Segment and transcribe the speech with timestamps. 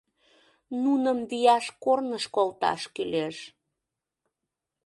[0.83, 3.37] Нуным вияш корныш колташ кӱлеш.